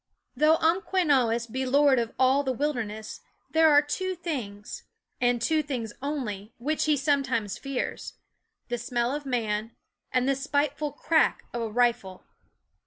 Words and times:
Though 0.35 0.57
Umquenawis 0.57 1.45
be 1.45 1.63
lord 1.63 1.99
of 1.99 2.15
the 2.17 2.53
wil 2.57 2.73
derness, 2.73 3.19
there 3.51 3.69
are 3.69 3.83
two 3.83 4.15
things, 4.15 4.81
and 5.21 5.39
two 5.39 5.61
things 5.61 5.93
only, 6.01 6.55
which 6.57 6.85
he 6.85 6.97
sometimes 6.97 7.59
fears: 7.59 8.13
the 8.67 8.79
smell 8.79 9.13
of 9.13 9.27
man, 9.27 9.75
and 10.11 10.27
the 10.27 10.35
spiteful 10.35 10.91
crack 10.91 11.45
of 11.53 11.61
a 11.61 11.69
rifle. 11.69 12.23